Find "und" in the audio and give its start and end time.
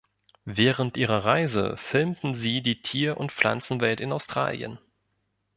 3.17-3.31